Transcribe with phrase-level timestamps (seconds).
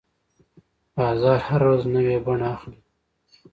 [0.95, 2.79] بازار هره ورځ نوې بڼه اخلي.